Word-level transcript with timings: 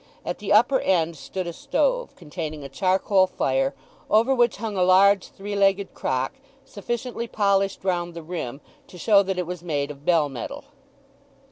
At 0.25 0.39
the 0.39 0.51
upper 0.51 0.79
end 0.79 1.15
stood 1.15 1.45
a 1.45 1.53
stove, 1.53 2.15
containing 2.15 2.63
a 2.63 2.69
charcoal 2.69 3.27
fire, 3.27 3.75
over 4.09 4.33
which 4.33 4.57
hung 4.57 4.75
a 4.75 4.81
large 4.81 5.27
three 5.29 5.55
legged 5.55 5.93
crock, 5.93 6.33
sufficiently 6.65 7.27
polished 7.27 7.83
round 7.83 8.15
the 8.15 8.23
rim 8.23 8.61
to 8.87 8.97
show 8.97 9.21
that 9.21 9.37
it 9.37 9.45
was 9.45 9.61
made 9.61 9.91
of 9.91 10.03
bell 10.03 10.27
metal. 10.27 10.63